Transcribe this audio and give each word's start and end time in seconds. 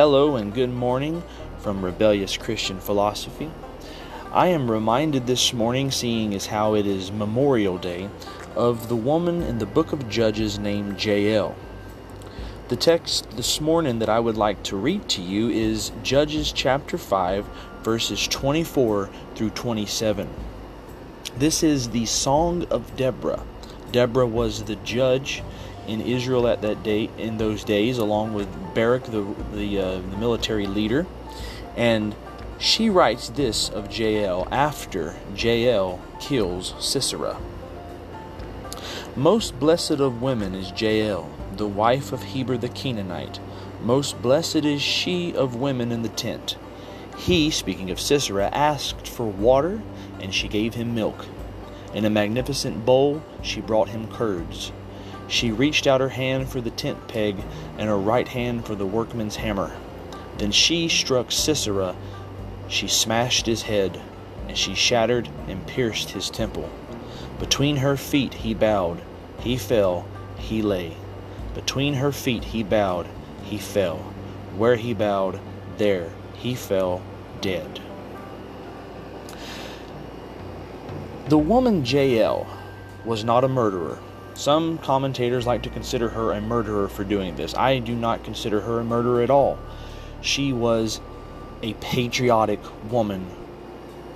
Hello 0.00 0.36
and 0.36 0.54
good 0.54 0.72
morning 0.72 1.22
from 1.58 1.84
Rebellious 1.84 2.38
Christian 2.38 2.80
Philosophy. 2.80 3.50
I 4.32 4.46
am 4.46 4.70
reminded 4.70 5.26
this 5.26 5.52
morning, 5.52 5.90
seeing 5.90 6.34
as 6.34 6.46
how 6.46 6.72
it 6.74 6.86
is 6.86 7.12
Memorial 7.12 7.76
Day, 7.76 8.08
of 8.56 8.88
the 8.88 8.96
woman 8.96 9.42
in 9.42 9.58
the 9.58 9.66
book 9.66 9.92
of 9.92 10.08
Judges 10.08 10.58
named 10.58 11.04
Jael. 11.04 11.54
The 12.68 12.76
text 12.76 13.32
this 13.32 13.60
morning 13.60 13.98
that 13.98 14.08
I 14.08 14.20
would 14.20 14.38
like 14.38 14.62
to 14.62 14.76
read 14.78 15.06
to 15.10 15.20
you 15.20 15.50
is 15.50 15.92
Judges 16.02 16.50
chapter 16.50 16.96
5, 16.96 17.44
verses 17.82 18.26
24 18.26 19.10
through 19.34 19.50
27. 19.50 20.30
This 21.36 21.62
is 21.62 21.90
the 21.90 22.06
Song 22.06 22.64
of 22.70 22.96
Deborah. 22.96 23.44
Deborah 23.92 24.26
was 24.26 24.64
the 24.64 24.76
judge 24.76 25.42
in 25.90 26.00
Israel 26.00 26.46
at 26.46 26.62
that 26.62 26.82
date 26.82 27.10
in 27.18 27.36
those 27.36 27.64
days, 27.64 27.98
along 27.98 28.32
with 28.32 28.48
Barak, 28.74 29.04
the 29.04 29.22
the, 29.52 29.78
uh, 29.78 29.94
the 29.98 30.16
military 30.16 30.66
leader, 30.66 31.06
and 31.76 32.14
she 32.58 32.88
writes 32.88 33.28
this 33.30 33.68
of 33.68 33.90
Jael 33.90 34.46
after 34.52 35.16
Jael 35.34 36.00
kills 36.20 36.74
Sisera. 36.78 37.38
Most 39.16 39.58
blessed 39.58 39.98
of 39.98 40.22
women 40.22 40.54
is 40.54 40.72
Jael, 40.80 41.28
the 41.56 41.66
wife 41.66 42.12
of 42.12 42.22
Heber 42.22 42.56
the 42.56 42.68
Canaanite. 42.68 43.40
Most 43.82 44.22
blessed 44.22 44.64
is 44.64 44.82
she 44.82 45.34
of 45.34 45.56
women 45.56 45.90
in 45.90 46.02
the 46.02 46.08
tent. 46.10 46.56
He, 47.16 47.50
speaking 47.50 47.90
of 47.90 47.98
Sisera, 48.00 48.50
asked 48.52 49.08
for 49.08 49.26
water, 49.26 49.82
and 50.20 50.32
she 50.32 50.46
gave 50.46 50.74
him 50.74 50.94
milk. 50.94 51.26
In 51.92 52.04
a 52.04 52.10
magnificent 52.10 52.86
bowl, 52.86 53.22
she 53.42 53.60
brought 53.60 53.88
him 53.88 54.06
curds. 54.06 54.70
She 55.30 55.52
reached 55.52 55.86
out 55.86 56.00
her 56.00 56.08
hand 56.08 56.48
for 56.48 56.60
the 56.60 56.72
tent 56.72 57.06
peg 57.06 57.36
and 57.78 57.88
her 57.88 57.96
right 57.96 58.26
hand 58.26 58.66
for 58.66 58.74
the 58.74 58.84
workman's 58.84 59.36
hammer. 59.36 59.70
Then 60.38 60.50
she 60.50 60.88
struck 60.88 61.30
Sisera. 61.30 61.94
She 62.66 62.88
smashed 62.88 63.46
his 63.46 63.62
head, 63.62 64.00
and 64.48 64.58
she 64.58 64.74
shattered 64.74 65.28
and 65.46 65.64
pierced 65.68 66.10
his 66.10 66.30
temple. 66.30 66.68
Between 67.38 67.76
her 67.76 67.96
feet 67.96 68.34
he 68.34 68.54
bowed, 68.54 69.00
he 69.38 69.56
fell, 69.56 70.04
he 70.36 70.62
lay. 70.62 70.96
Between 71.54 71.94
her 71.94 72.10
feet 72.10 72.42
he 72.42 72.64
bowed, 72.64 73.06
he 73.44 73.56
fell. 73.56 73.98
Where 74.56 74.74
he 74.74 74.94
bowed, 74.94 75.38
there 75.78 76.10
he 76.34 76.56
fell 76.56 77.02
dead. 77.40 77.80
The 81.28 81.38
woman 81.38 81.84
Jael 81.84 82.48
was 83.04 83.22
not 83.22 83.44
a 83.44 83.48
murderer. 83.48 84.00
Some 84.34 84.78
commentators 84.78 85.46
like 85.46 85.62
to 85.64 85.70
consider 85.70 86.08
her 86.10 86.32
a 86.32 86.40
murderer 86.40 86.88
for 86.88 87.04
doing 87.04 87.36
this. 87.36 87.54
I 87.54 87.78
do 87.78 87.94
not 87.94 88.24
consider 88.24 88.60
her 88.62 88.80
a 88.80 88.84
murderer 88.84 89.22
at 89.22 89.30
all. 89.30 89.58
She 90.22 90.52
was 90.52 91.00
a 91.62 91.74
patriotic 91.74 92.60
woman 92.90 93.26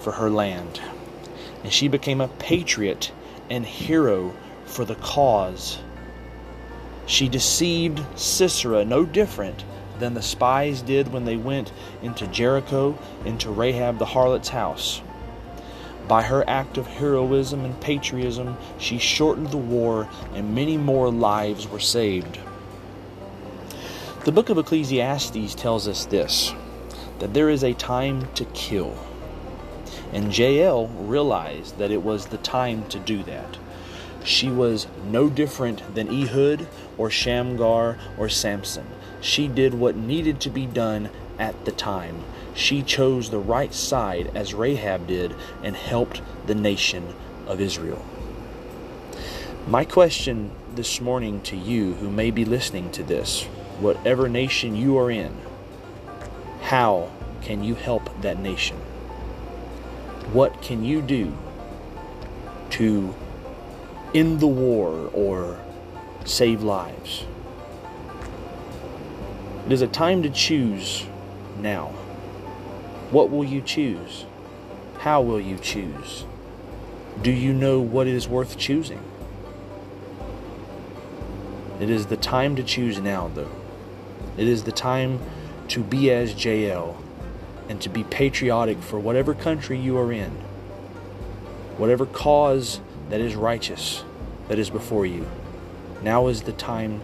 for 0.00 0.12
her 0.12 0.30
land. 0.30 0.80
And 1.64 1.72
she 1.72 1.88
became 1.88 2.20
a 2.20 2.28
patriot 2.28 3.12
and 3.50 3.66
hero 3.66 4.34
for 4.64 4.84
the 4.84 4.94
cause. 4.96 5.78
She 7.06 7.28
deceived 7.28 8.00
Sisera 8.16 8.84
no 8.84 9.04
different 9.04 9.64
than 9.98 10.14
the 10.14 10.22
spies 10.22 10.82
did 10.82 11.12
when 11.12 11.24
they 11.24 11.36
went 11.36 11.72
into 12.02 12.26
Jericho, 12.26 12.98
into 13.24 13.50
Rahab 13.50 13.98
the 13.98 14.06
harlot's 14.06 14.48
house. 14.48 15.02
By 16.08 16.22
her 16.22 16.48
act 16.48 16.78
of 16.78 16.86
heroism 16.86 17.64
and 17.64 17.80
patriotism, 17.80 18.56
she 18.78 18.98
shortened 18.98 19.50
the 19.50 19.56
war, 19.56 20.08
and 20.34 20.54
many 20.54 20.76
more 20.76 21.10
lives 21.10 21.68
were 21.68 21.80
saved. 21.80 22.38
The 24.24 24.32
book 24.32 24.50
of 24.50 24.58
Ecclesiastes 24.58 25.54
tells 25.54 25.88
us 25.88 26.06
this 26.06 26.52
that 27.18 27.34
there 27.34 27.50
is 27.50 27.62
a 27.62 27.72
time 27.74 28.28
to 28.34 28.44
kill. 28.46 28.96
And 30.12 30.36
Jael 30.36 30.88
realized 30.88 31.78
that 31.78 31.90
it 31.90 32.02
was 32.02 32.26
the 32.26 32.38
time 32.38 32.86
to 32.88 32.98
do 32.98 33.22
that. 33.24 33.58
She 34.24 34.48
was 34.48 34.86
no 35.04 35.28
different 35.28 35.94
than 35.94 36.08
Ehud 36.08 36.66
or 36.98 37.10
Shamgar 37.10 37.98
or 38.18 38.28
Samson. 38.28 38.86
She 39.20 39.48
did 39.48 39.74
what 39.74 39.96
needed 39.96 40.40
to 40.40 40.50
be 40.50 40.66
done 40.66 41.10
at 41.38 41.64
the 41.64 41.72
time. 41.72 42.22
She 42.54 42.82
chose 42.82 43.30
the 43.30 43.38
right 43.38 43.72
side 43.72 44.30
as 44.34 44.54
Rahab 44.54 45.06
did 45.06 45.34
and 45.62 45.74
helped 45.74 46.20
the 46.46 46.54
nation 46.54 47.14
of 47.46 47.60
Israel. 47.60 48.04
My 49.66 49.84
question 49.84 50.50
this 50.74 51.00
morning 51.00 51.40
to 51.42 51.56
you 51.56 51.94
who 51.94 52.10
may 52.10 52.30
be 52.30 52.44
listening 52.44 52.90
to 52.92 53.02
this, 53.02 53.44
whatever 53.78 54.28
nation 54.28 54.74
you 54.74 54.98
are 54.98 55.10
in, 55.10 55.36
how 56.62 57.10
can 57.42 57.62
you 57.62 57.74
help 57.74 58.08
that 58.22 58.38
nation? 58.38 58.76
What 60.32 60.62
can 60.62 60.84
you 60.84 61.02
do 61.02 61.36
to 62.70 63.14
end 64.14 64.40
the 64.40 64.46
war 64.46 65.10
or 65.12 65.60
save 66.24 66.62
lives? 66.62 67.24
It 69.66 69.72
is 69.72 69.82
a 69.82 69.86
time 69.86 70.22
to 70.22 70.30
choose 70.30 71.06
now. 71.62 71.86
What 73.10 73.30
will 73.30 73.44
you 73.44 73.60
choose? 73.60 74.26
How 74.98 75.20
will 75.22 75.40
you 75.40 75.58
choose? 75.58 76.24
Do 77.22 77.30
you 77.30 77.52
know 77.52 77.80
what 77.80 78.06
is 78.06 78.28
worth 78.28 78.58
choosing? 78.58 79.02
It 81.80 81.90
is 81.90 82.06
the 82.06 82.16
time 82.16 82.56
to 82.56 82.62
choose 82.62 83.00
now, 83.00 83.28
though. 83.34 83.50
It 84.36 84.48
is 84.48 84.64
the 84.64 84.72
time 84.72 85.20
to 85.68 85.82
be 85.82 86.10
as 86.10 86.44
Jael 86.44 87.02
and 87.68 87.80
to 87.80 87.88
be 87.88 88.04
patriotic 88.04 88.78
for 88.78 88.98
whatever 88.98 89.34
country 89.34 89.78
you 89.78 89.96
are 89.98 90.12
in, 90.12 90.30
whatever 91.76 92.06
cause 92.06 92.80
that 93.08 93.20
is 93.20 93.34
righteous 93.34 94.04
that 94.48 94.58
is 94.58 94.70
before 94.70 95.06
you. 95.06 95.26
Now 96.02 96.26
is 96.26 96.42
the 96.42 96.52
time 96.52 97.00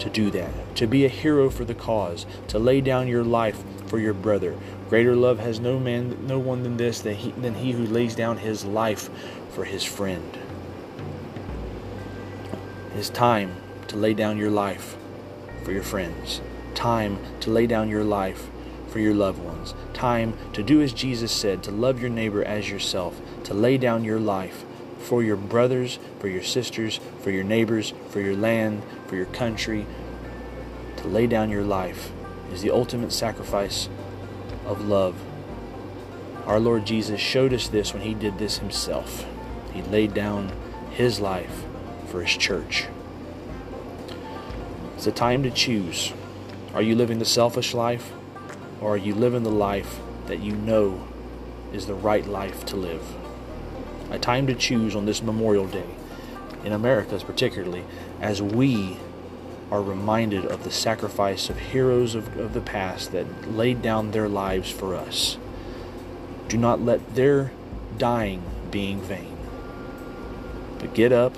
to 0.00 0.10
do 0.10 0.30
that, 0.30 0.50
to 0.76 0.86
be 0.86 1.04
a 1.04 1.08
hero 1.08 1.50
for 1.50 1.64
the 1.64 1.74
cause, 1.74 2.26
to 2.48 2.58
lay 2.58 2.80
down 2.80 3.06
your 3.06 3.24
life 3.24 3.62
for 3.86 3.98
your 3.98 4.14
brother. 4.14 4.56
Greater 4.88 5.14
love 5.14 5.38
has 5.38 5.60
no 5.60 5.78
man, 5.78 6.26
no 6.26 6.38
one 6.38 6.62
than 6.62 6.76
this, 6.76 7.00
than 7.00 7.14
he, 7.14 7.30
than 7.32 7.54
he 7.54 7.72
who 7.72 7.86
lays 7.86 8.14
down 8.14 8.38
his 8.38 8.64
life 8.64 9.08
for 9.50 9.64
his 9.64 9.84
friend. 9.84 10.38
It 12.94 12.98
is 12.98 13.10
time 13.10 13.56
to 13.88 13.96
lay 13.96 14.14
down 14.14 14.38
your 14.38 14.50
life 14.50 14.96
for 15.64 15.72
your 15.72 15.82
friends. 15.82 16.40
Time 16.74 17.18
to 17.40 17.50
lay 17.50 17.66
down 17.66 17.88
your 17.88 18.04
life 18.04 18.48
for 18.88 18.98
your 18.98 19.14
loved 19.14 19.42
ones. 19.42 19.74
Time 19.92 20.34
to 20.52 20.62
do 20.62 20.82
as 20.82 20.92
Jesus 20.92 21.30
said, 21.30 21.62
to 21.62 21.70
love 21.70 22.00
your 22.00 22.10
neighbor 22.10 22.42
as 22.42 22.70
yourself, 22.70 23.20
to 23.44 23.54
lay 23.54 23.78
down 23.78 24.04
your 24.04 24.18
life 24.18 24.64
for 25.00 25.22
your 25.22 25.36
brothers, 25.36 25.98
for 26.18 26.28
your 26.28 26.42
sisters, 26.42 27.00
for 27.22 27.30
your 27.30 27.44
neighbors, 27.44 27.92
for 28.10 28.20
your 28.20 28.36
land, 28.36 28.82
for 29.06 29.16
your 29.16 29.26
country. 29.26 29.86
To 30.98 31.08
lay 31.08 31.26
down 31.26 31.50
your 31.50 31.64
life 31.64 32.10
is 32.52 32.62
the 32.62 32.70
ultimate 32.70 33.12
sacrifice 33.12 33.88
of 34.66 34.86
love. 34.86 35.16
Our 36.46 36.60
Lord 36.60 36.84
Jesus 36.84 37.20
showed 37.20 37.52
us 37.52 37.68
this 37.68 37.92
when 37.92 38.02
he 38.02 38.14
did 38.14 38.38
this 38.38 38.58
himself. 38.58 39.24
He 39.72 39.82
laid 39.82 40.14
down 40.14 40.52
his 40.90 41.20
life 41.20 41.64
for 42.08 42.22
his 42.22 42.36
church. 42.36 42.86
It's 44.96 45.06
a 45.06 45.12
time 45.12 45.42
to 45.44 45.50
choose. 45.50 46.12
Are 46.74 46.82
you 46.82 46.94
living 46.94 47.18
the 47.18 47.24
selfish 47.24 47.72
life 47.72 48.12
or 48.80 48.94
are 48.94 48.98
you 48.98 49.14
living 49.14 49.44
the 49.44 49.50
life 49.50 50.00
that 50.26 50.40
you 50.40 50.52
know 50.52 51.06
is 51.72 51.86
the 51.86 51.94
right 51.94 52.26
life 52.26 52.66
to 52.66 52.76
live? 52.76 53.02
A 54.10 54.18
time 54.18 54.46
to 54.48 54.54
choose 54.54 54.96
on 54.96 55.06
this 55.06 55.22
Memorial 55.22 55.66
Day, 55.66 55.86
in 56.64 56.72
America 56.72 57.18
particularly, 57.24 57.84
as 58.20 58.42
we 58.42 58.96
are 59.70 59.82
reminded 59.82 60.44
of 60.44 60.64
the 60.64 60.70
sacrifice 60.70 61.48
of 61.48 61.58
heroes 61.58 62.14
of, 62.14 62.36
of 62.36 62.52
the 62.52 62.60
past 62.60 63.12
that 63.12 63.52
laid 63.52 63.82
down 63.82 64.10
their 64.10 64.28
lives 64.28 64.70
for 64.70 64.96
us. 64.96 65.38
Do 66.48 66.58
not 66.58 66.80
let 66.80 67.14
their 67.14 67.52
dying 67.98 68.42
be 68.70 68.90
in 68.90 69.00
vain. 69.00 69.36
But 70.78 70.94
get 70.94 71.12
up 71.12 71.36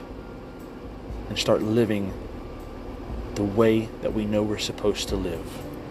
and 1.29 1.39
start 1.39 1.63
living 1.63 2.15
the 3.35 3.43
way 3.43 3.89
that 4.01 4.15
we 4.15 4.25
know 4.25 4.43
we're 4.43 4.59
supposed 4.59 5.09
to 5.11 5.17
live. 5.17 5.47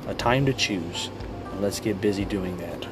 A 0.08 0.16
time 0.16 0.46
to 0.48 0.54
choose, 0.54 1.10
and 1.52 1.62
let's 1.62 1.80
get 1.80 2.02
busy 2.02 2.26
doing 2.26 2.58
that. 2.58 2.88